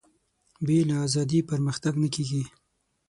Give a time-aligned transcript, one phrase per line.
[0.65, 2.43] بې له ازادي پرمختګ نه کېږي.